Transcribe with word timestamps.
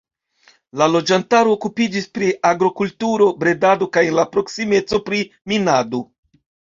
La 0.81 0.85
loĝantaro 0.91 1.51
okupiĝis 1.57 2.07
pri 2.17 2.29
agrokulturo, 2.51 3.27
bredado 3.43 3.89
kaj 3.99 4.03
en 4.13 4.17
la 4.21 4.25
proksimeco 4.37 5.01
pri 5.11 5.21
minado. 5.53 6.01